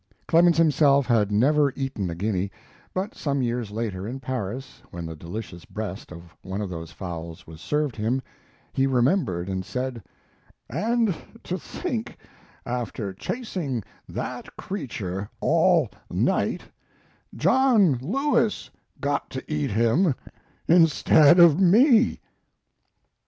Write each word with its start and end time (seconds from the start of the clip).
Clemens 0.27 0.57
himself 0.57 1.05
had 1.05 1.29
then 1.29 1.37
never 1.39 1.71
eaten 1.75 2.09
a 2.09 2.15
guinea, 2.15 2.51
but 2.91 3.13
some 3.13 3.43
years 3.43 3.69
later, 3.69 4.07
in 4.07 4.19
Paris, 4.19 4.81
when 4.89 5.05
the 5.05 5.15
delicious 5.15 5.63
breast 5.63 6.11
of 6.11 6.35
one 6.41 6.59
of 6.59 6.71
those 6.71 6.91
fowls 6.91 7.45
was 7.45 7.61
served 7.61 7.95
him, 7.95 8.19
he 8.73 8.87
remembered 8.87 9.47
and 9.47 9.63
said: 9.63 10.01
"And 10.71 11.15
to 11.43 11.55
think, 11.55 12.17
after 12.65 13.13
chasing 13.13 13.83
that 14.09 14.55
creature 14.57 15.29
all 15.39 15.91
night, 16.09 16.63
John 17.35 17.99
Lewis 18.01 18.71
got 18.99 19.29
to 19.29 19.53
eat 19.53 19.69
him 19.69 20.15
instead 20.67 21.37
of 21.37 21.59
me." 21.61 22.21